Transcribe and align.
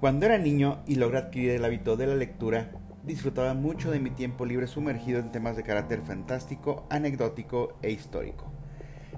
Cuando 0.00 0.26
era 0.26 0.36
niño 0.36 0.82
y 0.86 0.96
logré 0.96 1.16
adquirir 1.16 1.52
el 1.52 1.64
hábito 1.64 1.96
de 1.96 2.06
la 2.06 2.14
lectura, 2.14 2.70
disfrutaba 3.04 3.54
mucho 3.54 3.90
de 3.90 3.98
mi 3.98 4.10
tiempo 4.10 4.44
libre 4.44 4.66
sumergido 4.66 5.20
en 5.20 5.32
temas 5.32 5.56
de 5.56 5.62
carácter 5.62 6.02
fantástico, 6.02 6.86
anecdótico 6.90 7.78
e 7.80 7.92
histórico. 7.92 8.52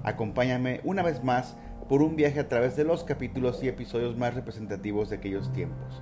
Acompáñame 0.04 0.80
una 0.84 1.02
vez 1.02 1.24
más 1.24 1.56
por 1.88 2.00
un 2.00 2.14
viaje 2.14 2.38
a 2.38 2.48
través 2.48 2.76
de 2.76 2.84
los 2.84 3.02
capítulos 3.02 3.60
y 3.64 3.66
episodios 3.66 4.16
más 4.16 4.34
representativos 4.34 5.10
de 5.10 5.16
aquellos 5.16 5.52
tiempos, 5.52 6.00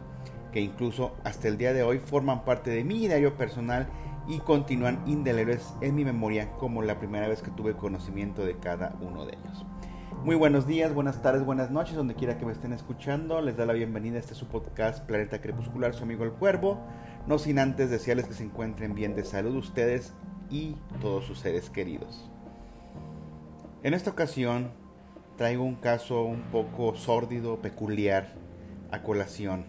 que 0.53 0.61
incluso 0.61 1.17
hasta 1.25 1.49
el 1.49 1.57
día 1.57 1.73
de 1.73 1.83
hoy 1.83 1.99
forman 1.99 2.45
parte 2.45 2.69
de 2.69 2.85
mi 2.85 2.99
diario 2.99 3.35
personal 3.39 3.87
y 4.29 4.41
continúan 4.41 5.03
indelebles 5.07 5.73
en 5.81 5.95
mi 5.95 6.05
memoria 6.05 6.53
como 6.59 6.83
la 6.83 6.99
primera 6.99 7.29
vez 7.29 7.41
que 7.41 7.51
tuve 7.51 7.79
conocimiento 7.79 8.45
de 8.45 8.59
cada 8.59 8.95
uno 9.01 9.25
de 9.25 9.39
ellos. 9.39 9.65
Muy 10.27 10.35
buenos 10.35 10.67
días, 10.67 10.93
buenas 10.93 11.23
tardes, 11.23 11.45
buenas 11.45 11.71
noches, 11.71 11.95
donde 11.95 12.17
quiera 12.17 12.37
que 12.37 12.45
me 12.45 12.51
estén 12.51 12.73
escuchando. 12.73 13.41
Les 13.41 13.57
da 13.57 13.65
la 13.65 13.75
bienvenida 13.75 14.17
a 14.17 14.19
este 14.19 14.35
su 14.35 14.49
podcast 14.49 15.07
Planeta 15.07 15.41
Crepuscular, 15.41 15.95
su 15.95 16.03
amigo 16.03 16.25
el 16.25 16.33
Cuervo. 16.33 16.81
No 17.29 17.39
sin 17.39 17.61
antes 17.61 17.91
desearles 17.91 18.27
que 18.27 18.35
se 18.35 18.43
encuentren 18.43 18.97
bien 18.97 19.15
de 19.15 19.23
salud 19.23 19.55
ustedes 19.55 20.15
y 20.51 20.75
todos 21.01 21.27
sus 21.27 21.39
seres 21.39 21.71
queridos. 21.71 22.29
En 23.85 23.95
esta 23.95 24.11
ocasión 24.11 24.73
traigo 25.37 25.63
un 25.63 25.77
caso 25.77 26.25
un 26.25 26.43
poco 26.51 26.97
sórdido, 26.97 27.63
peculiar, 27.63 28.33
a 28.91 29.05
colación. 29.05 29.65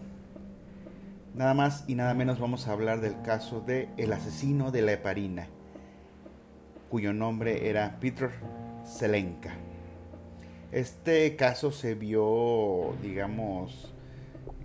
Nada 1.36 1.54
más 1.54 1.84
y 1.88 1.94
nada 1.94 2.16
menos 2.16 2.40
vamos 2.40 2.68
a 2.68 2.72
hablar 2.72 3.00
del 3.00 3.22
caso 3.22 3.62
de 3.62 3.90
el 3.98 4.12
asesino 4.12 4.72
de 4.72 4.82
la 4.82 4.94
heparina, 4.94 5.50
cuyo 6.90 7.14
nombre 7.14 7.70
era 7.70 8.00
Peter 8.00 8.32
Selenka. 8.84 9.67
Este 10.72 11.38
caso 11.38 11.72
se 11.72 11.96
vio, 11.96 12.94
digamos, 13.02 13.94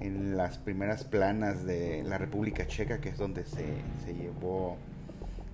en 0.01 0.37
las 0.37 0.59
primeras 0.59 1.05
planas 1.05 1.65
de 1.65 2.03
la 2.03 2.19
República 2.19 2.67
Checa, 2.67 3.01
que 3.01 3.11
es 3.11 3.19
donde 3.19 3.45
se, 3.45 3.65
llevó, 4.13 4.79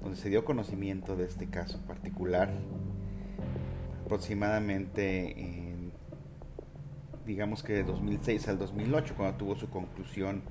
donde 0.01 0.17
se 0.17 0.31
dio 0.31 0.47
conocimiento 0.47 1.17
de 1.17 1.27
este 1.27 1.49
caso 1.49 1.79
particular, 1.87 2.51
aproximadamente 4.07 5.39
en, 5.39 5.93
digamos 7.27 7.63
que 7.63 7.75
de 7.75 7.85
2006 7.85 8.49
al 8.49 8.59
2008, 8.59 9.15
cuando 9.19 9.37
tuvo 9.37 9.55
su 9.55 9.69
conclusión 9.69 10.43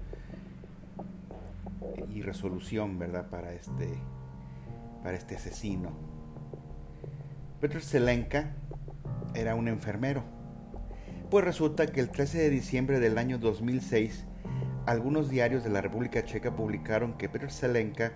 y 2.13 2.21
resolución, 2.21 2.99
¿verdad?, 2.99 3.31
para 3.31 3.51
este, 3.53 3.95
para 5.01 5.17
este 5.17 5.37
asesino. 5.37 5.89
Petr 7.59 7.81
Selenka 7.81 8.53
era 9.37 9.55
un 9.55 9.67
enfermero. 9.67 10.23
Pues 11.29 11.45
resulta 11.45 11.87
que 11.87 11.99
el 11.99 12.09
13 12.09 12.39
de 12.39 12.49
diciembre 12.49 12.99
del 12.99 13.17
año 13.17 13.37
2006, 13.37 14.25
algunos 14.85 15.29
diarios 15.29 15.63
de 15.63 15.69
la 15.69 15.81
República 15.81 16.25
Checa 16.25 16.55
publicaron 16.55 17.13
que 17.13 17.29
Petr 17.29 17.51
Selenka 17.51 18.13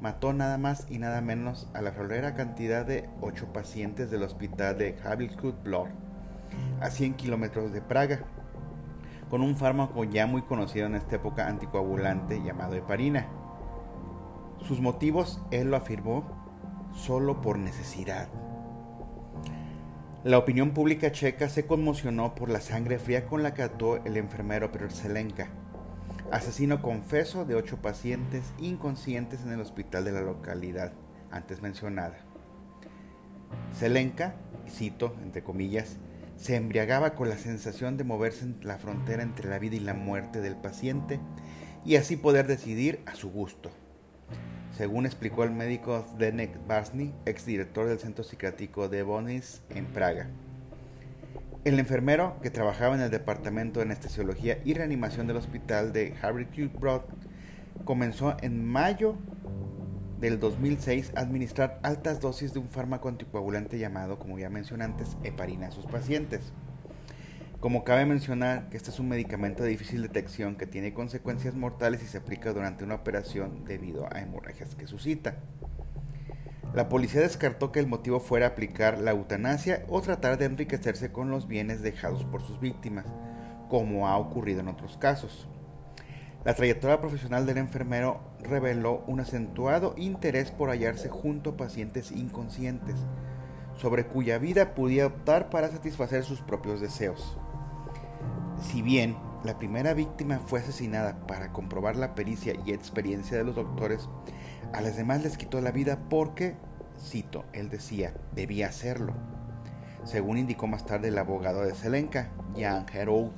mató 0.00 0.32
nada 0.32 0.58
más 0.58 0.86
y 0.90 0.98
nada 0.98 1.20
menos 1.20 1.68
a 1.74 1.82
la 1.82 1.92
florera 1.92 2.34
cantidad 2.34 2.84
de 2.84 3.08
8 3.20 3.52
pacientes 3.52 4.10
del 4.10 4.22
hospital 4.22 4.76
de 4.78 4.96
Havilskut-Blor, 5.04 5.88
a 6.80 6.90
100 6.90 7.14
kilómetros 7.14 7.72
de 7.72 7.80
Praga, 7.80 8.20
con 9.30 9.42
un 9.42 9.56
fármaco 9.56 10.04
ya 10.04 10.26
muy 10.26 10.42
conocido 10.42 10.86
en 10.86 10.94
esta 10.94 11.16
época 11.16 11.48
anticoagulante 11.48 12.42
llamado 12.42 12.74
heparina. 12.74 13.26
Sus 14.66 14.80
motivos, 14.80 15.42
él 15.50 15.70
lo 15.70 15.76
afirmó, 15.76 16.24
solo 16.94 17.40
por 17.40 17.58
necesidad. 17.58 18.28
La 20.26 20.38
opinión 20.38 20.72
pública 20.72 21.12
checa 21.12 21.48
se 21.48 21.66
conmocionó 21.66 22.34
por 22.34 22.50
la 22.50 22.60
sangre 22.60 22.98
fría 22.98 23.26
con 23.26 23.44
la 23.44 23.54
que 23.54 23.62
actuó 23.62 23.98
el 24.04 24.16
enfermero 24.16 24.72
Selenka, 24.88 25.50
asesino 26.32 26.82
confeso 26.82 27.44
de 27.44 27.54
ocho 27.54 27.76
pacientes 27.76 28.42
inconscientes 28.58 29.42
en 29.42 29.52
el 29.52 29.60
hospital 29.60 30.04
de 30.04 30.10
la 30.10 30.22
localidad 30.22 30.90
antes 31.30 31.62
mencionada. 31.62 32.16
Selenka, 33.78 34.34
cito 34.68 35.14
entre 35.22 35.44
comillas, 35.44 35.96
se 36.36 36.56
embriagaba 36.56 37.14
con 37.14 37.28
la 37.28 37.38
sensación 37.38 37.96
de 37.96 38.02
moverse 38.02 38.46
en 38.46 38.58
la 38.62 38.78
frontera 38.78 39.22
entre 39.22 39.48
la 39.48 39.60
vida 39.60 39.76
y 39.76 39.80
la 39.80 39.94
muerte 39.94 40.40
del 40.40 40.56
paciente 40.56 41.20
y 41.84 41.94
así 41.94 42.16
poder 42.16 42.48
decidir 42.48 43.00
a 43.06 43.14
su 43.14 43.30
gusto 43.30 43.70
según 44.76 45.06
explicó 45.06 45.42
el 45.44 45.52
médico 45.52 46.04
Zdenek 46.06 46.66
Basny, 46.66 47.14
exdirector 47.24 47.86
del 47.86 47.98
centro 47.98 48.24
psiquiátrico 48.24 48.90
de 48.90 49.02
Bonis 49.02 49.62
en 49.70 49.86
Praga. 49.86 50.28
El 51.64 51.78
enfermero, 51.78 52.36
que 52.42 52.50
trabajaba 52.50 52.94
en 52.94 53.00
el 53.00 53.10
departamento 53.10 53.80
de 53.80 53.86
anestesiología 53.86 54.58
y 54.64 54.74
reanimación 54.74 55.26
del 55.26 55.38
hospital 55.38 55.94
de 55.94 56.14
Harry 56.20 56.44
Q. 56.44 56.70
Comenzó 57.84 58.36
en 58.42 58.64
mayo 58.66 59.16
del 60.20 60.38
2006 60.38 61.12
a 61.16 61.20
administrar 61.20 61.80
altas 61.82 62.20
dosis 62.20 62.52
de 62.52 62.58
un 62.58 62.68
fármaco 62.68 63.08
anticoagulante 63.08 63.78
llamado, 63.78 64.18
como 64.18 64.38
ya 64.38 64.50
mencioné 64.50 64.84
antes, 64.84 65.16
heparina 65.24 65.68
a 65.68 65.72
sus 65.72 65.86
pacientes. 65.86 66.52
Como 67.66 67.82
cabe 67.82 68.06
mencionar 68.06 68.68
que 68.68 68.76
este 68.76 68.90
es 68.90 69.00
un 69.00 69.08
medicamento 69.08 69.64
de 69.64 69.70
difícil 69.70 70.00
detección 70.00 70.54
que 70.54 70.68
tiene 70.68 70.94
consecuencias 70.94 71.56
mortales 71.56 71.98
si 71.98 72.06
se 72.06 72.18
aplica 72.18 72.52
durante 72.52 72.84
una 72.84 72.94
operación 72.94 73.64
debido 73.64 74.06
a 74.06 74.20
hemorragias 74.20 74.76
que 74.76 74.86
suscita. 74.86 75.34
La 76.72 76.88
policía 76.88 77.22
descartó 77.22 77.72
que 77.72 77.80
el 77.80 77.88
motivo 77.88 78.20
fuera 78.20 78.46
aplicar 78.46 79.00
la 79.00 79.10
eutanasia 79.10 79.84
o 79.88 80.00
tratar 80.00 80.38
de 80.38 80.44
enriquecerse 80.44 81.10
con 81.10 81.28
los 81.28 81.48
bienes 81.48 81.82
dejados 81.82 82.24
por 82.24 82.40
sus 82.40 82.60
víctimas, 82.60 83.06
como 83.68 84.06
ha 84.06 84.16
ocurrido 84.16 84.60
en 84.60 84.68
otros 84.68 84.96
casos. 84.96 85.48
La 86.44 86.54
trayectoria 86.54 87.00
profesional 87.00 87.46
del 87.46 87.58
enfermero 87.58 88.20
reveló 88.44 89.02
un 89.08 89.18
acentuado 89.18 89.94
interés 89.96 90.52
por 90.52 90.70
hallarse 90.70 91.08
junto 91.08 91.50
a 91.50 91.56
pacientes 91.56 92.12
inconscientes, 92.12 92.94
sobre 93.76 94.06
cuya 94.06 94.38
vida 94.38 94.76
podía 94.76 95.06
optar 95.06 95.50
para 95.50 95.68
satisfacer 95.68 96.22
sus 96.22 96.40
propios 96.42 96.80
deseos. 96.80 97.36
Si 98.60 98.82
bien 98.82 99.16
la 99.44 99.58
primera 99.58 99.94
víctima 99.94 100.38
fue 100.38 100.60
asesinada 100.60 101.26
para 101.26 101.52
comprobar 101.52 101.96
la 101.96 102.14
pericia 102.14 102.54
y 102.64 102.72
experiencia 102.72 103.36
de 103.36 103.44
los 103.44 103.54
doctores, 103.54 104.08
a 104.72 104.80
las 104.80 104.96
demás 104.96 105.22
les 105.22 105.36
quitó 105.36 105.60
la 105.60 105.70
vida 105.70 105.98
porque, 106.08 106.56
cito, 107.00 107.44
él 107.52 107.68
decía, 107.68 108.14
debía 108.34 108.68
hacerlo. 108.68 109.12
Según 110.04 110.38
indicó 110.38 110.66
más 110.66 110.86
tarde 110.86 111.08
el 111.08 111.18
abogado 111.18 111.62
de 111.62 111.74
Selenka, 111.74 112.30
Jan 112.58 112.86
Herold, 112.92 113.32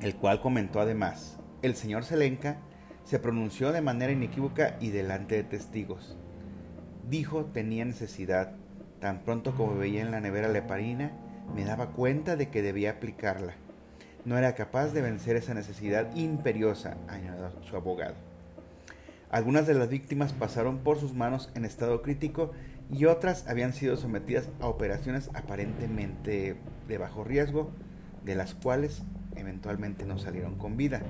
el 0.00 0.16
cual 0.16 0.40
comentó 0.40 0.80
además, 0.80 1.38
el 1.62 1.76
señor 1.76 2.04
Selenka 2.04 2.56
se 3.04 3.18
pronunció 3.18 3.72
de 3.72 3.80
manera 3.80 4.12
inequívoca 4.12 4.76
y 4.80 4.90
delante 4.90 5.36
de 5.36 5.44
testigos. 5.44 6.16
Dijo 7.08 7.44
tenía 7.46 7.84
necesidad, 7.84 8.56
tan 9.00 9.22
pronto 9.22 9.54
como 9.54 9.76
veía 9.76 10.02
en 10.02 10.10
la 10.10 10.20
nevera 10.20 10.48
la 10.48 10.58
heparina, 10.58 11.12
me 11.54 11.64
daba 11.64 11.88
cuenta 11.88 12.36
de 12.36 12.48
que 12.48 12.62
debía 12.62 12.92
aplicarla. 12.92 13.54
No 14.24 14.38
era 14.38 14.54
capaz 14.54 14.88
de 14.88 15.02
vencer 15.02 15.36
esa 15.36 15.54
necesidad 15.54 16.14
imperiosa, 16.14 16.96
añadió 17.08 17.50
su 17.62 17.76
abogado. 17.76 18.14
Algunas 19.30 19.66
de 19.66 19.74
las 19.74 19.88
víctimas 19.88 20.32
pasaron 20.32 20.78
por 20.78 20.98
sus 20.98 21.14
manos 21.14 21.50
en 21.54 21.64
estado 21.64 22.02
crítico 22.02 22.52
y 22.90 23.06
otras 23.06 23.48
habían 23.48 23.72
sido 23.72 23.96
sometidas 23.96 24.48
a 24.60 24.68
operaciones 24.68 25.30
aparentemente 25.34 26.56
de 26.86 26.98
bajo 26.98 27.24
riesgo, 27.24 27.70
de 28.24 28.34
las 28.34 28.54
cuales 28.54 29.02
eventualmente 29.34 30.04
no 30.04 30.18
salieron 30.18 30.56
con 30.56 30.76
vida. 30.76 31.00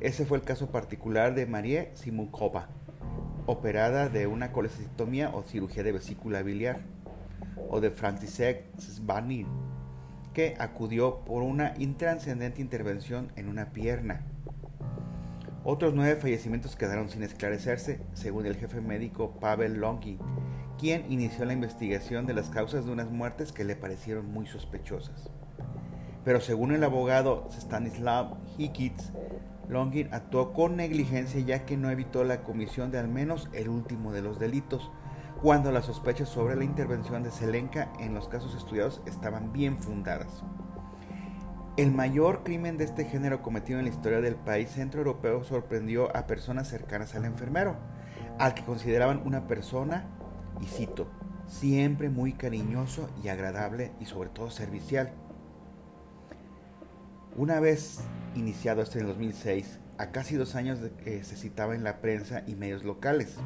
Ese 0.00 0.24
fue 0.24 0.38
el 0.38 0.44
caso 0.44 0.70
particular 0.70 1.34
de 1.34 1.46
Marie 1.46 1.90
Simukova, 1.94 2.68
operada 3.46 4.08
de 4.08 4.26
una 4.26 4.52
colectotomía 4.52 5.30
o 5.30 5.42
cirugía 5.42 5.82
de 5.82 5.92
vesícula 5.92 6.42
biliar 6.42 6.93
o 7.68 7.80
de 7.80 7.90
František 7.90 8.78
Svanin, 8.78 9.46
que 10.32 10.54
acudió 10.58 11.24
por 11.24 11.42
una 11.42 11.74
intranscendente 11.78 12.60
intervención 12.60 13.32
en 13.36 13.48
una 13.48 13.70
pierna. 13.70 14.22
Otros 15.62 15.94
nueve 15.94 16.16
fallecimientos 16.16 16.76
quedaron 16.76 17.08
sin 17.08 17.22
esclarecerse, 17.22 18.00
según 18.12 18.44
el 18.46 18.56
jefe 18.56 18.80
médico 18.80 19.38
Pavel 19.40 19.80
Longin, 19.80 20.18
quien 20.78 21.10
inició 21.10 21.46
la 21.46 21.54
investigación 21.54 22.26
de 22.26 22.34
las 22.34 22.50
causas 22.50 22.84
de 22.84 22.92
unas 22.92 23.10
muertes 23.10 23.52
que 23.52 23.64
le 23.64 23.76
parecieron 23.76 24.30
muy 24.30 24.46
sospechosas. 24.46 25.30
Pero 26.24 26.40
según 26.40 26.72
el 26.72 26.84
abogado 26.84 27.48
Stanislav 27.50 28.36
Hikits, 28.58 29.12
Longin 29.68 30.08
actuó 30.12 30.52
con 30.52 30.76
negligencia 30.76 31.40
ya 31.40 31.64
que 31.64 31.76
no 31.76 31.90
evitó 31.90 32.24
la 32.24 32.42
comisión 32.42 32.90
de 32.90 32.98
al 32.98 33.08
menos 33.08 33.48
el 33.52 33.68
último 33.68 34.12
de 34.12 34.22
los 34.22 34.38
delitos, 34.38 34.90
cuando 35.44 35.70
las 35.70 35.84
sospechas 35.84 36.30
sobre 36.30 36.56
la 36.56 36.64
intervención 36.64 37.22
de 37.22 37.30
Selenka 37.30 37.92
en 38.00 38.14
los 38.14 38.28
casos 38.28 38.54
estudiados 38.54 39.02
estaban 39.04 39.52
bien 39.52 39.76
fundadas. 39.76 40.42
El 41.76 41.92
mayor 41.92 42.44
crimen 42.44 42.78
de 42.78 42.84
este 42.84 43.04
género 43.04 43.42
cometido 43.42 43.78
en 43.78 43.84
la 43.84 43.90
historia 43.90 44.22
del 44.22 44.36
país 44.36 44.70
centroeuropeo 44.70 45.44
sorprendió 45.44 46.16
a 46.16 46.26
personas 46.26 46.68
cercanas 46.68 47.14
al 47.14 47.26
enfermero, 47.26 47.76
al 48.38 48.54
que 48.54 48.64
consideraban 48.64 49.20
una 49.26 49.46
persona, 49.46 50.06
y 50.62 50.64
cito, 50.64 51.08
siempre 51.46 52.08
muy 52.08 52.32
cariñoso 52.32 53.10
y 53.22 53.28
agradable 53.28 53.92
y 54.00 54.06
sobre 54.06 54.30
todo 54.30 54.48
servicial. 54.48 55.12
Una 57.36 57.60
vez 57.60 58.00
iniciado 58.34 58.80
este 58.80 58.98
en 58.98 59.04
el 59.04 59.10
2006, 59.10 59.78
a 59.98 60.10
casi 60.10 60.36
dos 60.36 60.54
años 60.54 60.78
que 61.04 61.22
se 61.22 61.36
citaba 61.36 61.74
en 61.74 61.84
la 61.84 62.00
prensa 62.00 62.44
y 62.46 62.54
medios 62.54 62.82
locales, 62.82 63.36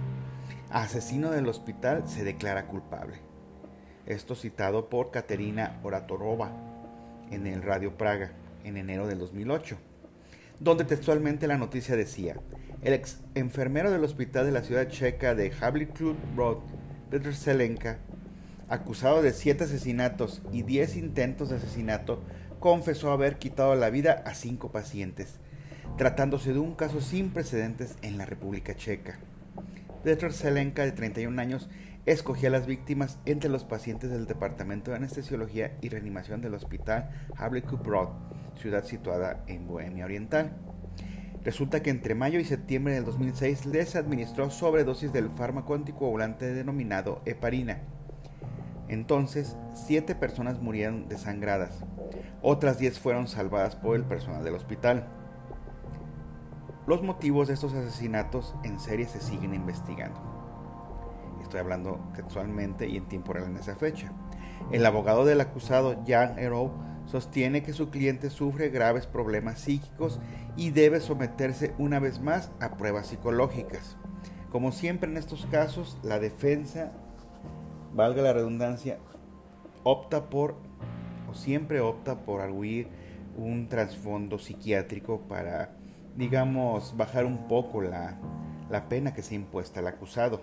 asesino 0.71 1.31
del 1.31 1.49
hospital 1.49 2.07
se 2.07 2.25
declara 2.25 2.67
culpable. 2.67 3.17
Esto 4.07 4.35
citado 4.35 4.89
por 4.89 5.11
Katerina 5.11 5.81
Oratorova 5.83 6.53
en 7.31 7.47
el 7.47 7.63
Radio 7.63 7.97
Praga 7.97 8.33
en 8.65 8.77
enero 8.77 9.07
del 9.07 9.19
2008, 9.19 9.77
donde 10.61 10.85
textualmente 10.85 11.47
la 11.47 11.57
noticia 11.57 11.97
decía, 11.97 12.37
el 12.83 12.93
ex 12.93 13.21
enfermero 13.35 13.91
del 13.91 14.05
hospital 14.05 14.47
de 14.47 14.53
la 14.53 14.63
ciudad 14.63 14.89
checa 14.89 15.35
de 15.35 15.53
Havlicklub 15.59 16.17
Road, 16.37 16.59
Petr 17.11 17.35
Selenka, 17.35 17.99
acusado 18.69 19.23
de 19.23 19.33
siete 19.33 19.65
asesinatos 19.65 20.43
y 20.53 20.63
diez 20.63 20.97
intentos 20.97 21.49
de 21.49 21.57
asesinato, 21.57 22.23
confesó 22.61 23.11
haber 23.11 23.39
quitado 23.39 23.75
la 23.75 23.89
vida 23.89 24.23
a 24.27 24.35
cinco 24.35 24.71
pacientes, 24.71 25.39
tratándose 25.97 26.53
de 26.53 26.59
un 26.59 26.75
caso 26.75 27.01
sin 27.01 27.31
precedentes 27.31 27.97
en 28.03 28.19
la 28.19 28.27
República 28.27 28.75
Checa. 28.75 29.19
Petr 30.03 30.33
Selenka, 30.33 30.85
de 30.85 30.93
31 30.93 31.41
años, 31.41 31.69
escogía 32.07 32.49
a 32.49 32.53
las 32.53 32.67
víctimas 32.67 33.19
entre 33.27 33.51
los 33.51 33.65
pacientes 33.65 34.11
del 34.11 34.27
Departamento 34.27 34.91
de 34.91 34.99
Anestesiología 34.99 35.77
y 35.83 35.89
Reanimación 35.89 36.41
del 36.41 36.55
Hospital 36.55 37.11
Havlicklub 37.37 37.85
Road, 37.85 38.09
ciudad 38.61 38.85
situada 38.85 39.45
en 39.47 39.67
Bohemia 39.67 40.05
Oriental. 40.05 40.53
Resulta 41.45 41.83
que 41.83 41.91
entre 41.91 42.15
mayo 42.15 42.39
y 42.41 42.45
septiembre 42.45 42.95
del 42.95 43.05
2006 43.05 43.67
les 43.67 43.97
administró 43.97 44.51
sobredosis 44.51 45.13
del 45.13 45.31
fármaco 45.31 45.75
anticoagulante 45.75 46.53
denominado 46.53 47.23
heparina. 47.27 47.81
Entonces, 48.89 49.57
siete 49.75 50.15
personas 50.15 50.61
murieron 50.61 51.09
desangradas. 51.09 51.85
Otras 52.43 52.79
diez 52.79 52.99
fueron 52.99 53.29
salvadas 53.29 53.77
por 53.77 53.97
el 53.97 54.05
personal 54.05 54.45
del 54.45 54.55
hospital. 54.55 55.07
Los 56.89 57.03
motivos 57.03 57.49
de 57.49 57.53
estos 57.53 57.75
asesinatos 57.75 58.55
en 58.65 58.81
serie 58.81 59.05
se 59.05 59.21
siguen 59.21 59.53
investigando. 59.53 60.19
Estoy 61.43 61.61
hablando 61.61 62.01
textualmente 62.17 62.89
y 62.89 62.97
en 62.97 63.05
tiempo 63.05 63.35
real 63.35 63.49
en 63.51 63.59
esa 63.59 63.77
fecha. 63.77 64.11
El 64.73 64.87
abogado 64.87 65.27
del 65.27 65.43
acusado, 65.43 66.03
Jan 66.07 66.39
Herow, 66.39 66.73
sostiene 67.05 67.63
que 67.63 67.75
su 67.75 67.91
cliente 67.91 68.31
sufre 68.31 68.71
graves 68.71 69.07
problemas 69.07 69.59
psíquicos 69.61 70.19
y 70.57 70.71
debe 70.71 71.01
someterse 71.01 71.75
una 71.77 71.99
vez 71.99 72.23
más 72.23 72.51
a 72.59 72.79
pruebas 72.79 73.09
psicológicas. 73.09 73.99
Como 74.51 74.73
siempre 74.73 75.11
en 75.11 75.19
estos 75.19 75.45
casos, 75.45 75.99
la 76.03 76.19
defensa, 76.19 76.93
valga 77.93 78.23
la 78.23 78.33
redundancia, 78.33 78.97
opta 79.83 80.31
por, 80.31 80.55
o 81.31 81.35
siempre 81.35 81.81
opta 81.81 82.25
por 82.25 82.41
arguir 82.41 82.89
un 83.37 83.69
trasfondo 83.69 84.39
psiquiátrico 84.39 85.21
para, 85.29 85.77
digamos, 86.19 86.97
bajar 86.97 87.25
un 87.25 87.49
poco 87.49 87.81
la, 87.81 88.19
la 88.71 88.89
pena 88.89 89.15
que 89.15 89.23
se 89.23 89.35
impuesta 89.35 89.81
al 89.81 89.87
acusado. 89.87 90.43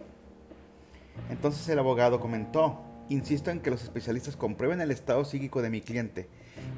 Entonces 1.29 1.67
el 1.69 1.77
abogado 1.77 2.19
comentó, 2.19 2.81
insisto 3.09 3.51
en 3.51 3.59
que 3.59 3.69
los 3.69 3.83
especialistas 3.83 4.35
comprueben 4.35 4.81
el 4.81 4.89
estado 4.89 5.23
psíquico 5.25 5.61
de 5.61 5.69
mi 5.69 5.81
cliente 5.81 6.27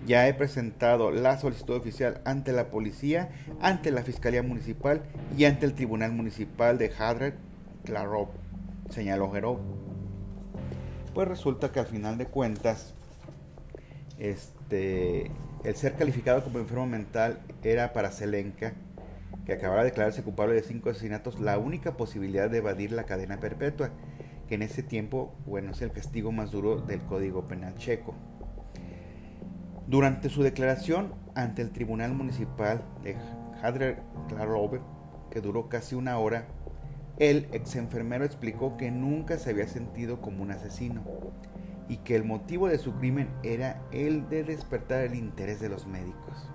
ya 0.06 0.28
he 0.28 0.34
presentado 0.34 1.12
la 1.12 1.38
solicitud 1.38 1.76
oficial 1.76 2.22
ante 2.24 2.54
la 2.54 2.70
policía, 2.70 3.30
ante 3.60 3.92
la 3.92 4.04
Fiscalía 4.04 4.42
Municipal 4.42 5.04
y 5.38 5.46
ante 5.46 5.66
el 5.66 5.74
Tribunal 5.74 6.14
Municipal 6.14 6.78
de 6.78 6.92
Hadred 6.98 7.34
Clarov, 7.84 8.30
señaló 8.90 9.32
Gerov. 9.32 9.60
Pues 11.14 11.28
resulta 11.28 11.72
que 11.72 11.80
al 11.80 11.88
final 11.88 12.18
de 12.18 12.28
cuentas, 12.28 12.94
este, 14.18 15.32
el 15.64 15.76
ser 15.76 15.96
calificado 15.96 16.44
como 16.44 16.60
enfermo 16.60 16.86
mental 16.86 17.42
era 17.64 17.92
para 17.92 18.12
Selenka, 18.12 18.74
que 19.48 19.54
acababa 19.54 19.80
de 19.80 19.92
declararse 19.92 20.24
culpable 20.24 20.56
de 20.56 20.62
cinco 20.62 20.90
asesinatos, 20.90 21.40
la 21.40 21.58
única 21.58 21.96
posibilidad 21.96 22.50
de 22.50 22.58
evadir 22.58 22.92
la 22.92 23.06
cadena 23.06 23.40
perpetua, 23.40 23.92
que 24.46 24.56
en 24.56 24.62
ese 24.62 24.84
tiempo, 24.84 25.34
bueno, 25.46 25.72
es 25.72 25.82
el 25.82 25.94
castigo 25.94 26.34
más 26.34 26.52
duro 26.52 26.82
del 26.82 27.02
Código 27.04 27.48
Penal 27.48 27.76
checo. 27.76 28.14
Durante 29.88 30.28
su 30.28 30.44
declaración 30.44 31.14
ante 31.34 31.62
el 31.62 31.72
Tribunal 31.72 32.14
Municipal 32.14 32.84
de 33.04 33.16
Hadrer 33.64 34.02
Klarove, 34.28 34.82
que 35.32 35.40
duró 35.40 35.70
casi 35.70 35.96
una 35.96 36.20
hora, 36.20 36.48
el 37.18 37.48
ex 37.54 37.78
enfermero 37.78 38.26
explicó 38.26 38.76
que 38.76 38.92
nunca 38.92 39.38
se 39.38 39.52
había 39.52 39.70
sentido 39.70 40.20
como 40.20 40.44
un 40.44 40.52
asesino 40.52 41.06
y 41.88 42.00
que 42.00 42.18
el 42.18 42.26
motivo 42.26 42.68
de 42.68 42.80
su 42.80 42.96
crimen 42.96 43.30
era 43.44 43.82
el 43.94 44.28
de 44.28 44.44
despertar 44.44 45.06
el 45.06 45.16
interés 45.16 45.62
de 45.62 45.70
los 45.70 45.88
médicos. 45.88 46.50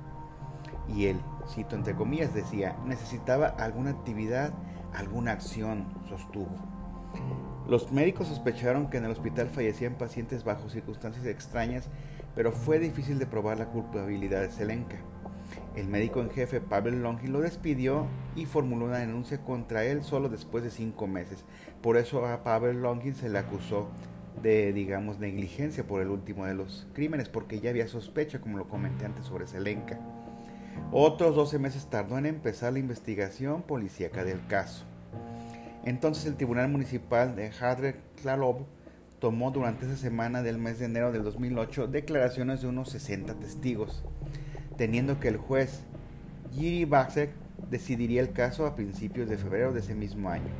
Y 0.89 1.07
él, 1.07 1.21
cito 1.49 1.77
entre 1.77 1.95
comillas, 1.95 2.35
decía, 2.35 2.77
necesitaba 2.85 3.47
alguna 3.47 3.91
actividad, 3.91 4.53
alguna 4.95 5.33
acción, 5.33 5.87
sostuvo. 6.09 6.51
Los 7.69 7.93
médicos 7.93 8.29
sospecharon 8.29 8.89
que 8.89 8.97
en 8.97 9.05
el 9.05 9.13
hospital 9.13 9.49
fallecían 9.49 9.95
pacientes 9.95 10.45
bajo 10.45 10.69
circunstancias 10.69 11.27
extrañas 11.27 11.89
pero 12.35 12.53
fue 12.53 12.79
difícil 12.79 13.19
de 13.19 13.27
probar 13.27 13.59
la 13.59 13.67
culpabilidad 13.67 14.43
de 14.43 14.51
Selenka. 14.51 14.97
El 15.77 15.89
médico 15.89 16.21
en 16.21 16.31
jefe 16.31 16.61
Pavel 16.61 17.03
Longin 17.03 17.33
lo 17.33 17.41
despidió 17.41 18.07
y 18.37 18.47
formuló 18.47 18.87
una 18.87 18.99
denuncia 18.99 19.43
contra 19.43 19.85
él 19.85 20.03
solo 20.03 20.29
después 20.29 20.65
de 20.65 20.71
cinco 20.71 21.07
meses. 21.07 21.45
Por 21.83 21.97
eso 21.97 22.27
a 22.27 22.43
Pavel 22.43 22.83
Longin 22.83 23.15
se 23.15 23.29
le 23.29 23.39
acusó 23.39 23.89
de, 24.43 24.73
digamos, 24.73 25.19
negligencia 25.19 25.87
por 25.87 26.01
el 26.01 26.09
último 26.09 26.47
de 26.47 26.55
los 26.55 26.87
crímenes, 26.95 27.29
porque 27.29 27.61
ya 27.61 27.71
había 27.71 27.87
sospecha, 27.87 28.41
como 28.41 28.57
lo 28.57 28.69
comenté 28.69 29.05
antes, 29.05 29.27
sobre 29.27 29.47
Selenka. 29.47 29.99
Otros 30.91 31.35
12 31.35 31.59
meses 31.59 31.87
tardó 31.87 32.19
en 32.19 32.27
empezar 32.27 32.73
la 32.73 32.79
investigación 32.79 33.63
policíaca 33.63 34.25
del 34.25 34.47
caso. 34.47 34.85
Entonces 35.85 36.27
el 36.27 36.37
Tribunal 36.37 36.69
Municipal 36.69 37.35
de 37.35 37.51
Hadre 37.51 37.97
Klalov 38.21 38.67
tomó 39.19 39.51
durante 39.51 39.87
esa 39.87 39.97
semana 39.97 40.43
del 40.43 40.59
mes 40.59 40.79
de 40.79 40.87
enero 40.87 41.13
del 41.13 41.25
2008 41.25 41.89
declaraciones 41.89 42.61
de 42.61 42.69
unos 42.69 42.91
60 42.91 43.35
testigos, 43.35 44.05
teniendo 44.77 45.19
que 45.19 45.29
el 45.29 45.37
juez 45.37 45.85
Yiri 46.53 46.85
Baksek 46.85 47.31
decidiría 47.71 48.21
el 48.21 48.33
caso 48.33 48.67
a 48.67 48.77
principios 48.77 49.29
de 49.29 49.39
febrero 49.39 49.73
de 49.73 49.81
ese 49.81 49.95
mismo 49.95 50.29
año. 50.29 50.51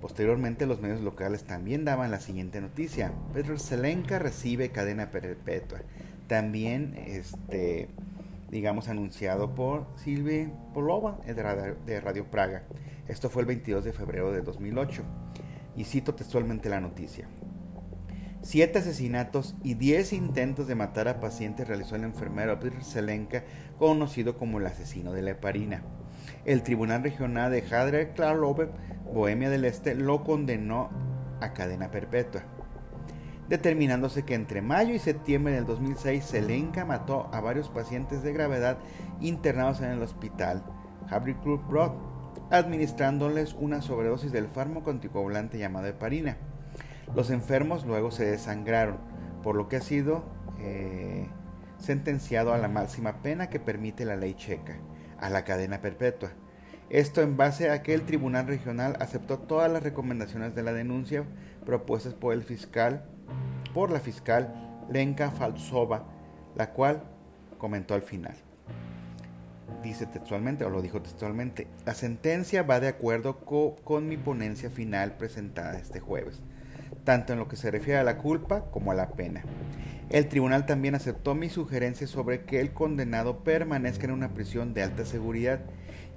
Posteriormente 0.00 0.66
los 0.66 0.80
medios 0.80 1.00
locales 1.00 1.44
también 1.44 1.84
daban 1.84 2.10
la 2.10 2.20
siguiente 2.20 2.60
noticia. 2.60 3.12
Petro 3.34 3.58
Selenka 3.58 4.18
recibe 4.18 4.70
cadena 4.70 5.10
perpetua. 5.10 5.80
También, 6.28 6.94
este, 7.06 7.88
digamos, 8.50 8.88
anunciado 8.88 9.54
por 9.54 9.86
Silvia 9.96 10.50
Polova 10.74 11.18
de 11.26 12.00
Radio 12.00 12.30
Praga. 12.30 12.64
Esto 13.06 13.30
fue 13.30 13.42
el 13.42 13.46
22 13.46 13.84
de 13.84 13.92
febrero 13.92 14.32
de 14.32 14.42
2008. 14.42 15.02
Y 15.76 15.84
cito 15.84 16.14
textualmente 16.14 16.68
la 16.68 16.80
noticia. 16.80 17.28
Siete 18.42 18.78
asesinatos 18.78 19.56
y 19.62 19.74
diez 19.74 20.12
intentos 20.12 20.66
de 20.68 20.74
matar 20.74 21.08
a 21.08 21.20
pacientes 21.20 21.66
realizó 21.66 21.96
el 21.96 22.04
enfermero 22.04 22.58
Peter 22.60 22.82
Selenka, 22.84 23.44
conocido 23.78 24.36
como 24.36 24.58
el 24.58 24.66
asesino 24.66 25.12
de 25.12 25.22
la 25.22 25.32
heparina. 25.32 25.82
El 26.44 26.62
Tribunal 26.62 27.02
Regional 27.02 27.50
de 27.50 27.64
Hadre 27.70 28.12
Kralove, 28.14 28.70
Bohemia 29.12 29.50
del 29.50 29.64
Este, 29.64 29.94
lo 29.94 30.24
condenó 30.24 30.90
a 31.40 31.52
cadena 31.52 31.90
perpetua, 31.90 32.42
determinándose 33.48 34.24
que 34.24 34.34
entre 34.34 34.62
mayo 34.62 34.94
y 34.94 34.98
septiembre 34.98 35.54
del 35.54 35.66
2006 35.66 36.24
Selenka 36.24 36.84
mató 36.84 37.28
a 37.32 37.40
varios 37.40 37.68
pacientes 37.68 38.22
de 38.22 38.32
gravedad 38.32 38.78
internados 39.20 39.80
en 39.80 39.90
el 39.90 40.02
hospital 40.02 40.62
Havlicrup 41.10 41.66
Broad 41.68 41.92
administrándoles 42.50 43.54
una 43.54 43.82
sobredosis 43.82 44.32
del 44.32 44.48
fármaco 44.48 44.90
anticoagulante 44.90 45.58
llamado 45.58 45.86
heparina. 45.86 46.36
Los 47.14 47.30
enfermos 47.30 47.84
luego 47.84 48.10
se 48.10 48.24
desangraron, 48.24 48.98
por 49.42 49.56
lo 49.56 49.68
que 49.68 49.76
ha 49.76 49.80
sido 49.80 50.24
eh, 50.60 51.26
sentenciado 51.78 52.52
a 52.52 52.58
la 52.58 52.68
máxima 52.68 53.22
pena 53.22 53.50
que 53.50 53.60
permite 53.60 54.04
la 54.04 54.16
ley 54.16 54.34
checa, 54.34 54.78
a 55.18 55.30
la 55.30 55.44
cadena 55.44 55.80
perpetua. 55.80 56.30
Esto 56.90 57.20
en 57.20 57.36
base 57.36 57.70
a 57.70 57.82
que 57.82 57.92
el 57.92 58.02
Tribunal 58.02 58.46
Regional 58.46 58.96
aceptó 59.00 59.38
todas 59.38 59.70
las 59.70 59.82
recomendaciones 59.82 60.54
de 60.54 60.62
la 60.62 60.72
denuncia 60.72 61.24
propuestas 61.66 62.14
por 62.14 62.32
el 62.32 62.42
fiscal, 62.42 63.04
por 63.78 63.92
la 63.92 64.00
fiscal 64.00 64.52
Lenka 64.90 65.30
Falsova, 65.30 66.02
la 66.56 66.72
cual 66.72 67.00
comentó 67.58 67.94
al 67.94 68.02
final 68.02 68.34
dice 69.84 70.06
textualmente, 70.06 70.64
o 70.64 70.70
lo 70.70 70.82
dijo 70.82 71.00
textualmente, 71.00 71.68
la 71.86 71.94
sentencia 71.94 72.64
va 72.64 72.80
de 72.80 72.88
acuerdo 72.88 73.36
con 73.84 74.08
mi 74.08 74.16
ponencia 74.16 74.68
final 74.68 75.12
presentada 75.12 75.78
este 75.78 76.00
jueves, 76.00 76.40
tanto 77.04 77.32
en 77.32 77.38
lo 77.38 77.46
que 77.46 77.54
se 77.54 77.70
refiere 77.70 78.00
a 78.00 78.02
la 78.02 78.18
culpa 78.18 78.64
como 78.72 78.90
a 78.90 78.96
la 78.96 79.10
pena. 79.10 79.44
El 80.10 80.26
tribunal 80.26 80.66
también 80.66 80.96
aceptó 80.96 81.36
mi 81.36 81.48
sugerencia 81.48 82.08
sobre 82.08 82.42
que 82.42 82.58
el 82.58 82.72
condenado 82.72 83.44
permanezca 83.44 84.06
en 84.06 84.12
una 84.12 84.34
prisión 84.34 84.74
de 84.74 84.82
alta 84.82 85.04
seguridad 85.04 85.60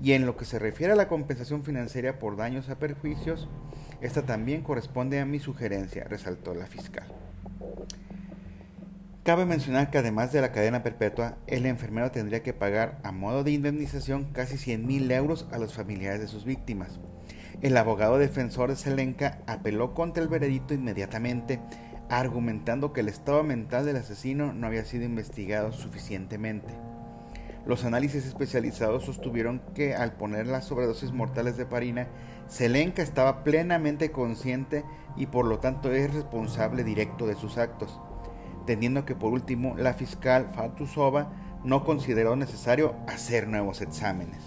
y 0.01 0.13
en 0.13 0.25
lo 0.25 0.35
que 0.35 0.45
se 0.45 0.57
refiere 0.57 0.93
a 0.93 0.95
la 0.95 1.07
compensación 1.07 1.63
financiera 1.63 2.17
por 2.17 2.37
daños 2.37 2.69
a 2.69 2.79
perjuicios, 2.79 3.47
esta 4.01 4.23
también 4.23 4.63
corresponde 4.63 5.19
a 5.19 5.27
mi 5.27 5.37
sugerencia, 5.37 6.05
resaltó 6.05 6.55
la 6.55 6.65
fiscal. 6.65 7.05
Cabe 9.23 9.45
mencionar 9.45 9.91
que 9.91 9.99
además 9.99 10.31
de 10.31 10.41
la 10.41 10.51
cadena 10.51 10.81
perpetua, 10.81 11.37
el 11.45 11.67
enfermero 11.67 12.09
tendría 12.09 12.41
que 12.41 12.53
pagar 12.53 12.99
a 13.03 13.11
modo 13.11 13.43
de 13.43 13.51
indemnización 13.51 14.25
casi 14.33 14.57
100 14.57 14.87
mil 14.87 15.11
euros 15.11 15.45
a 15.51 15.59
los 15.59 15.73
familiares 15.73 16.19
de 16.19 16.27
sus 16.27 16.43
víctimas. 16.43 16.99
El 17.61 17.77
abogado 17.77 18.17
defensor 18.17 18.69
de 18.69 18.75
Selenka 18.75 19.37
apeló 19.45 19.93
contra 19.93 20.23
el 20.23 20.29
veredicto 20.29 20.73
inmediatamente, 20.73 21.59
argumentando 22.09 22.93
que 22.93 23.01
el 23.01 23.09
estado 23.09 23.43
mental 23.43 23.85
del 23.85 23.97
asesino 23.97 24.53
no 24.53 24.65
había 24.65 24.85
sido 24.85 25.03
investigado 25.03 25.71
suficientemente. 25.71 26.73
Los 27.67 27.85
análisis 27.85 28.25
especializados 28.25 29.05
sostuvieron 29.05 29.61
que 29.75 29.93
al 29.93 30.13
poner 30.13 30.47
las 30.47 30.65
sobredosis 30.65 31.11
mortales 31.11 31.57
de 31.57 31.67
parina, 31.67 32.07
Selenka 32.47 33.03
estaba 33.03 33.43
plenamente 33.43 34.11
consciente 34.11 34.83
y 35.15 35.27
por 35.27 35.45
lo 35.45 35.59
tanto 35.59 35.91
es 35.91 36.13
responsable 36.13 36.83
directo 36.83 37.27
de 37.27 37.35
sus 37.35 37.57
actos, 37.57 37.99
teniendo 38.65 39.05
que 39.05 39.15
por 39.15 39.33
último 39.33 39.75
la 39.77 39.93
fiscal 39.93 40.47
Fatusova 40.55 41.31
no 41.63 41.83
consideró 41.83 42.35
necesario 42.35 42.95
hacer 43.07 43.47
nuevos 43.47 43.81
exámenes. 43.81 44.41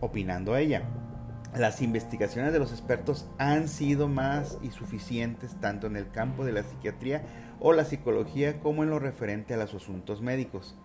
Opinando 0.00 0.56
ella, 0.56 0.84
las 1.56 1.82
investigaciones 1.82 2.52
de 2.52 2.58
los 2.58 2.70
expertos 2.70 3.28
han 3.38 3.68
sido 3.68 4.08
más 4.08 4.58
y 4.62 4.70
suficientes 4.70 5.56
tanto 5.60 5.88
en 5.88 5.96
el 5.96 6.10
campo 6.10 6.44
de 6.44 6.52
la 6.52 6.62
psiquiatría 6.62 7.22
o 7.58 7.72
la 7.72 7.84
psicología 7.84 8.60
como 8.60 8.84
en 8.84 8.90
lo 8.90 8.98
referente 8.98 9.54
a 9.54 9.56
los 9.56 9.74
asuntos 9.74 10.22
médicos. 10.22 10.76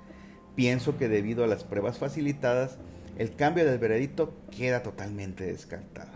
Pienso 0.55 0.97
que 0.97 1.07
debido 1.07 1.43
a 1.43 1.47
las 1.47 1.63
pruebas 1.63 1.99
facilitadas, 1.99 2.77
el 3.17 3.35
cambio 3.35 3.65
del 3.65 3.77
veredicto 3.77 4.33
queda 4.51 4.83
totalmente 4.83 5.45
descartado. 5.45 6.11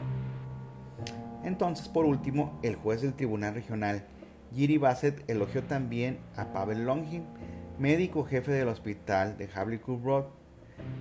Entonces, 1.43 1.87
por 1.87 2.05
último, 2.05 2.59
el 2.63 2.75
juez 2.75 3.01
del 3.01 3.13
Tribunal 3.13 3.53
Regional, 3.53 4.03
Giri 4.53 4.77
Bassett, 4.77 5.29
elogió 5.29 5.63
también 5.63 6.19
a 6.35 6.51
Pavel 6.51 6.85
Longin, 6.85 7.23
médico 7.79 8.25
jefe 8.25 8.51
del 8.51 8.67
hospital 8.67 9.37
de 9.37 9.49
Havlicuk 9.53 10.03
Road. 10.03 10.25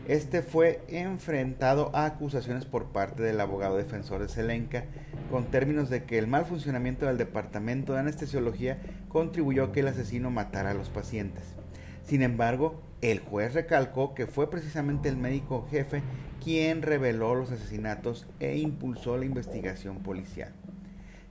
Este 0.07 0.43
fue 0.43 0.83
enfrentado 0.89 1.91
a 1.95 2.05
acusaciones 2.05 2.65
por 2.65 2.87
parte 2.87 3.23
del 3.23 3.41
abogado 3.41 3.77
defensor 3.77 4.21
de 4.21 4.29
Selenka 4.29 4.85
con 5.31 5.47
términos 5.47 5.89
de 5.91 6.05
que 6.05 6.19
el 6.19 6.27
mal 6.27 6.47
funcionamiento 6.47 7.07
del 7.07 7.19
departamento 7.19 7.93
de 7.93 8.01
anestesiología 8.01 8.79
contribuyó 9.09 9.65
a 9.65 9.73
que 9.73 9.81
el 9.81 9.89
asesino 9.89 10.31
matara 10.31 10.71
a 10.71 10.75
los 10.75 10.89
pacientes. 10.89 11.55
Sin 12.05 12.23
embargo, 12.23 12.83
el 13.01 13.21
juez 13.21 13.55
recalcó 13.55 14.15
que 14.15 14.27
fue 14.27 14.51
precisamente 14.51 15.09
el 15.09 15.17
médico 15.17 15.67
jefe 15.71 16.03
quien 16.43 16.83
reveló 16.83 17.35
los 17.35 17.53
asesinatos 17.53 18.27
e 18.41 18.59
impulsó 18.59 19.17
la 19.17 19.25
investigación 19.25 19.99
policial. 19.99 20.53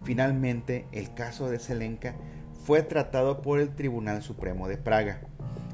Finalmente, 0.03 0.85
el 0.91 1.13
caso 1.13 1.49
de 1.49 1.59
Selenka 1.59 2.15
fue 2.63 2.83
tratado 2.83 3.41
por 3.41 3.59
el 3.59 3.75
Tribunal 3.75 4.21
Supremo 4.21 4.67
de 4.67 4.77
Praga, 4.77 5.21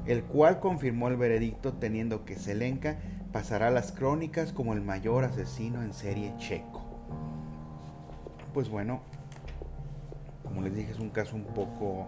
el 0.06 0.24
cual 0.24 0.60
confirmó 0.60 1.08
el 1.08 1.16
veredicto 1.16 1.74
teniendo 1.74 2.24
que 2.24 2.36
Selenka 2.36 2.98
pasará 3.32 3.68
a 3.68 3.72
las 3.72 3.92
crónicas 3.92 4.52
como 4.52 4.72
el 4.74 4.80
mayor 4.80 5.24
asesino 5.24 5.82
en 5.82 5.92
serie 5.92 6.32
checo. 6.38 6.82
Pues 8.52 8.68
bueno, 8.68 9.00
como 10.44 10.62
les 10.62 10.74
dije, 10.74 10.92
es 10.92 11.00
un 11.00 11.10
caso 11.10 11.34
un 11.34 11.44
poco 11.44 12.06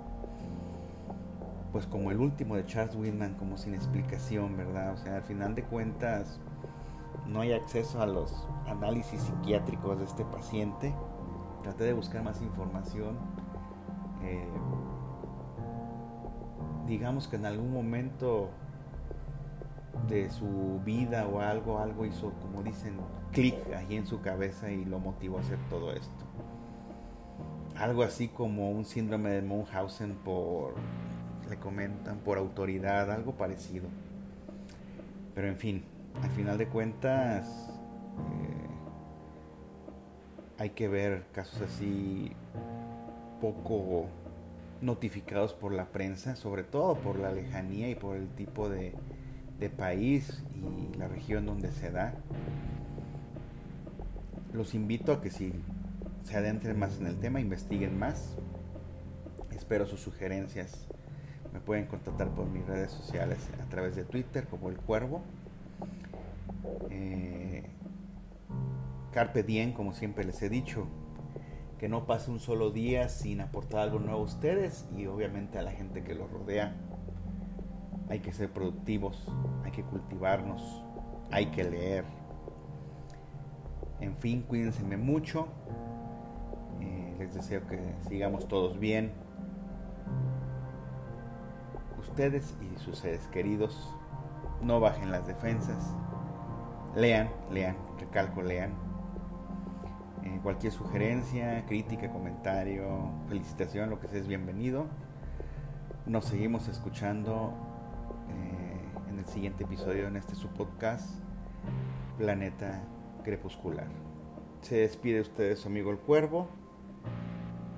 pues 1.77 1.87
como 1.89 2.11
el 2.11 2.21
último 2.21 2.57
de 2.57 2.65
Charles 2.65 2.97
Whitman, 2.97 3.35
como 3.35 3.59
sin 3.59 3.75
explicación, 3.75 4.57
¿verdad? 4.57 4.95
O 4.95 4.97
sea, 4.97 5.17
al 5.17 5.25
final 5.25 5.55
de 5.55 5.63
cuentas 5.63 6.41
no 7.27 7.43
hay 7.43 7.53
acceso 7.53 8.01
a 8.01 8.07
los 8.07 8.49
análisis 8.67 9.21
psiquiátricos 9.21 9.99
de 9.99 10.07
este 10.07 10.25
paciente. 10.25 10.95
Traté 11.63 11.85
de 11.85 11.93
buscar 11.93 12.23
más 12.23 12.41
información. 12.41 13.19
Eh, 14.23 14.49
digamos 16.87 17.29
que 17.29 17.37
en 17.37 17.45
algún 17.45 17.75
momento 17.75 18.49
de 20.09 20.31
su 20.31 20.81
vida 20.83 21.29
o 21.29 21.41
algo, 21.41 21.79
algo 21.79 22.07
hizo, 22.07 22.33
como 22.41 22.63
dicen, 22.63 22.97
clic 23.33 23.55
ahí 23.77 23.97
en 23.97 24.07
su 24.07 24.23
cabeza 24.23 24.71
y 24.71 24.87
lo 24.87 24.99
motivó 24.99 25.37
a 25.37 25.41
hacer 25.43 25.59
todo 25.69 25.93
esto. 25.93 26.25
Algo 27.77 28.03
así 28.03 28.29
como 28.29 28.71
un 28.71 28.87
síndrome 28.87 29.29
de 29.29 29.43
Munchausen 29.43 30.15
por 30.25 30.73
le 31.49 31.57
comentan 31.57 32.19
por 32.19 32.39
autoridad, 32.39 33.11
algo 33.11 33.33
parecido. 33.33 33.87
Pero 35.35 35.49
en 35.49 35.57
fin, 35.57 35.85
al 36.23 36.31
final 36.31 36.59
de 36.59 36.67
cuentas 36.69 37.47
eh, 38.19 38.69
hay 40.59 40.71
que 40.71 40.89
ver 40.89 41.25
casos 41.33 41.61
así 41.63 42.33
poco 43.41 44.07
notificados 44.81 45.53
por 45.53 45.73
la 45.73 45.87
prensa, 45.87 46.37
sobre 46.37 46.63
todo 46.63 46.97
por 46.97 47.19
la 47.19 47.33
lejanía 47.33 47.89
y 47.89 47.95
por 47.95 48.17
el 48.17 48.29
tipo 48.29 48.69
de, 48.69 48.95
de 49.59 49.71
país 49.71 50.43
y 50.55 50.97
la 50.97 51.09
región 51.09 51.47
donde 51.47 51.71
se 51.73 51.91
da. 51.91 52.15
Los 54.53 54.75
invito 54.75 55.13
a 55.13 55.21
que 55.21 55.31
si 55.31 55.53
se 56.25 56.37
adentren 56.37 56.79
más 56.79 56.99
en 56.99 57.07
el 57.07 57.19
tema, 57.19 57.41
investiguen 57.41 57.99
más. 57.99 58.37
Espero 59.51 59.87
sus 59.87 60.01
sugerencias 60.01 60.87
me 61.57 61.63
pueden 61.63 61.87
contactar 61.87 62.29
por 62.29 62.45
mis 62.45 62.67
redes 62.67 62.91
sociales 62.91 63.39
a 63.65 63.71
través 63.71 63.97
de 63.97 64.05
Twitter 64.05 64.47
como 64.47 64.69
El 64.69 64.77
Cuervo. 64.77 65.23
Eh, 66.91 67.65
carpe 69.11 69.43
diem, 69.43 69.73
como 69.73 69.95
siempre 69.95 70.25
les 70.25 70.43
he 70.43 70.51
dicho. 70.51 70.87
Que 71.79 71.89
no 71.89 72.07
pase 72.07 72.31
un 72.31 72.41
solo 72.41 72.71
día 72.73 73.09
sin 73.09 73.41
aportar 73.41 73.81
algo 73.81 73.99
nuevo 73.99 74.21
a 74.21 74.25
ustedes 74.25 74.87
y 74.99 75.07
obviamente 75.07 75.59
a 75.59 75.63
la 75.63 75.71
gente 75.71 76.05
que 76.05 76.15
los 76.15 76.31
rodea. 76.31 76.77
Hay 78.11 78.19
que 78.19 78.35
ser 78.35 78.51
productivos, 78.51 79.27
hay 79.65 79.73
que 79.73 79.83
cultivarnos, 79.83 80.85
hay 81.31 81.47
que 81.47 81.65
leer. 81.65 82.05
En 84.01 84.15
fin, 84.15 84.43
cuídense 84.43 84.85
mucho. 84.85 85.49
Eh, 86.83 87.17
les 87.19 87.33
deseo 87.33 87.67
que 87.67 87.81
sigamos 88.07 88.47
todos 88.47 88.79
bien 88.79 89.13
ustedes 92.17 92.55
y 92.63 92.83
sus 92.83 93.01
seres 93.01 93.29
queridos. 93.31 93.95
No 94.63 94.81
bajen 94.81 95.11
las 95.11 95.27
defensas. 95.27 95.95
Lean, 96.95 97.29
lean, 97.53 97.77
recalco, 98.01 98.41
lean. 98.41 98.71
Eh, 100.23 100.41
cualquier 100.43 100.73
sugerencia, 100.73 101.67
crítica, 101.67 102.11
comentario, 102.11 103.11
felicitación, 103.29 103.91
lo 103.91 104.01
que 104.01 104.09
sea 104.09 104.19
es 104.19 104.29
bienvenido. 104.29 104.87
Nos 106.07 106.25
seguimos 106.25 106.69
escuchando 106.69 107.53
eh, 108.31 109.11
en 109.11 109.19
el 109.19 109.27
siguiente 109.27 109.65
episodio 109.65 110.07
en 110.07 110.17
este 110.17 110.35
su 110.37 110.49
podcast, 110.49 111.21
Planeta 112.17 112.83
Crepuscular. 113.25 113.89
Se 114.63 114.77
despide 114.77 115.21
ustedes 115.21 115.67
amigo 115.67 115.91
el 115.91 115.99
cuervo. 115.99 116.49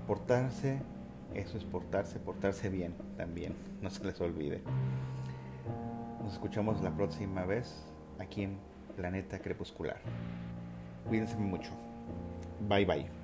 Portarse 0.07 0.81
eso 1.35 1.59
es 1.59 1.65
portarse, 1.65 2.19
portarse 2.19 2.69
bien 2.69 2.95
también, 3.17 3.55
no 3.83 3.91
se 3.91 4.05
les 4.05 4.21
olvide. 4.21 4.61
Nos 6.23 6.33
escuchamos 6.33 6.81
la 6.83 6.91
próxima 6.91 7.45
vez 7.45 7.83
aquí 8.19 8.43
en 8.43 8.59
Planeta 8.97 9.39
Crepuscular. 9.39 10.01
Cuídense 11.09 11.37
mucho. 11.37 11.71
Bye 12.69 12.85
bye. 12.85 13.18